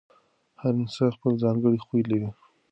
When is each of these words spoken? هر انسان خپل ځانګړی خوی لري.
هر 0.61 0.73
انسان 0.81 1.09
خپل 1.17 1.33
ځانګړی 1.43 1.79
خوی 1.85 2.01
لري. 2.09 2.29